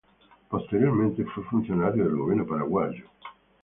[0.49, 3.05] Posteriormente fue funcionario del gobierno paraguayo.